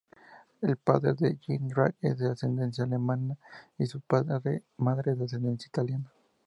[0.63, 3.37] El padre de Jindrak es de ascendencia alemana
[3.77, 4.01] y su
[4.79, 6.11] madre de ascendencia italiana.